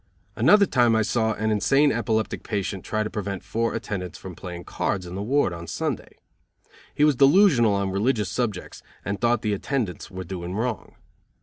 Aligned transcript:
Another 0.35 0.65
time 0.65 0.95
I 0.95 1.03
saw 1.03 1.33
an 1.33 1.51
insane 1.51 1.91
epileptic 1.91 2.41
patient 2.41 2.83
try 2.83 3.03
to 3.03 3.09
prevent 3.11 3.43
four 3.43 3.75
attendants 3.75 4.17
from 4.17 4.33
playing 4.33 4.63
cards 4.63 5.05
in 5.05 5.13
the 5.13 5.21
ward 5.21 5.53
on 5.53 5.67
Sunday. 5.67 6.17
He 6.95 7.03
was 7.03 7.15
delusional 7.17 7.75
on 7.75 7.91
religious 7.91 8.29
subjects 8.31 8.81
and 9.05 9.21
thought 9.21 9.43
the 9.43 9.53
attendants 9.53 10.09
were 10.09 10.23
doing 10.23 10.55
wrong. 10.55 10.95